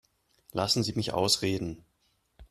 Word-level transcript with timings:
Lassen 0.51 0.81
Sie 0.81 0.93
mich 0.93 1.13
ausreden. 1.13 1.85